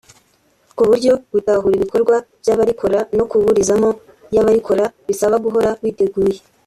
ku 0.77 0.81
buryo 0.89 1.11
gutahura 1.33 1.73
ibikorwa 1.77 2.15
by’abarikora 2.41 2.99
no 3.17 3.23
kuburizamo 3.29 3.89
y’abarikora 4.33 4.83
bisaba 5.07 5.35
guhora 5.45 5.71
witeguye 5.83 6.39